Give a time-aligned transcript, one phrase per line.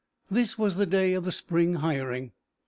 [0.31, 2.31] This was the day of the spring hiring.